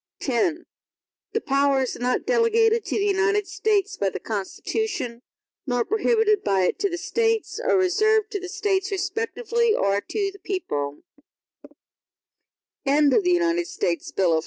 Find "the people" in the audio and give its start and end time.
10.31-11.03